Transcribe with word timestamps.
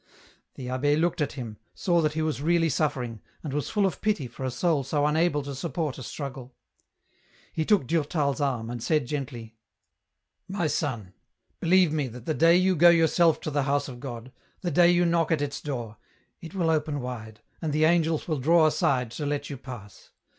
The 0.55 0.67
abbe 0.67 0.95
looked 0.95 1.21
at 1.21 1.33
him, 1.33 1.57
saw 1.75 2.01
that 2.01 2.13
he 2.13 2.23
was 2.23 2.41
really 2.41 2.69
suffering, 2.69 3.21
and 3.43 3.53
was 3.53 3.69
full 3.69 3.85
of 3.85 4.01
pity 4.01 4.25
for 4.27 4.43
a 4.43 4.49
soul 4.49 4.83
so 4.83 5.05
unable 5.05 5.43
to 5.43 5.53
support 5.53 5.99
a 5.99 6.01
struggle. 6.01 6.55
He 7.53 7.65
took 7.65 7.85
Durtal's 7.85 8.41
arm, 8.41 8.71
and 8.71 8.81
said 8.81 9.05
gently, 9.05 9.57
—"My 10.59 10.65
son, 10.65 11.13
believe 11.59 11.93
me 11.93 12.07
that 12.07 12.25
the 12.25 12.33
day 12.33 12.57
you 12.57 12.75
go 12.75 12.89
yourself 12.89 13.39
to 13.41 13.51
the 13.51 13.61
house 13.69 13.87
of 13.87 13.99
God, 13.99 14.31
the 14.61 14.71
day 14.71 14.89
you 14.89 15.05
knock 15.05 15.31
at 15.31 15.39
its 15.39 15.61
door, 15.61 15.97
it 16.41 16.55
will 16.55 16.71
open 16.71 16.99
wide, 16.99 17.41
and 17.61 17.71
the 17.71 17.83
angels 17.85 18.27
will 18.27 18.39
draw 18.39 18.65
aside 18.65 19.11
to 19.11 19.27
let 19.27 19.51
you 19.51 19.55
pass. 19.59 20.09